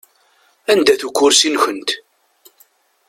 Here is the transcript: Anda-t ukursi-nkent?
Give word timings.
Anda-t 0.71 1.01
ukursi-nkent? 1.07 1.89